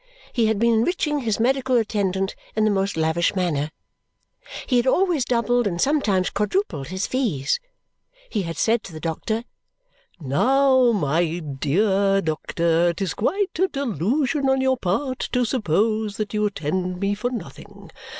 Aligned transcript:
He 0.33 0.47
had 0.47 0.57
been 0.57 0.73
enriching 0.73 1.19
his 1.19 1.39
medical 1.39 1.75
attendant 1.77 2.35
in 2.55 2.65
the 2.65 2.71
most 2.71 2.97
lavish 2.97 3.35
manner. 3.35 3.69
He 4.65 4.77
had 4.77 4.87
always 4.87 5.25
doubled, 5.25 5.67
and 5.67 5.79
sometimes 5.79 6.31
quadrupled, 6.31 6.87
his 6.87 7.05
fees. 7.05 7.59
He 8.31 8.41
had 8.41 8.57
said 8.57 8.81
to 8.85 8.93
the 8.93 8.99
doctor, 8.99 9.43
"Now, 10.19 10.91
my 10.91 11.37
dear 11.37 12.19
doctor, 12.19 12.89
it 12.89 12.99
is 13.03 13.13
quite 13.13 13.59
a 13.59 13.67
delusion 13.67 14.49
on 14.49 14.59
your 14.59 14.77
part 14.77 15.19
to 15.33 15.45
suppose 15.45 16.17
that 16.17 16.33
you 16.33 16.47
attend 16.47 16.99
me 16.99 17.13
for 17.13 17.29
nothing. 17.29 17.91